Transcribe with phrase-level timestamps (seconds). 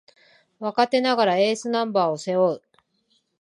[0.57, 2.61] 若手ながらエースナンバーを背負う